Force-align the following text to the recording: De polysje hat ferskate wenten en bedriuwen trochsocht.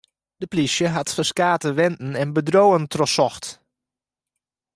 De 0.37 0.47
polysje 0.47 0.87
hat 0.89 1.13
ferskate 1.13 1.69
wenten 1.73 2.15
en 2.15 2.33
bedriuwen 2.35 2.85
trochsocht. 2.93 3.47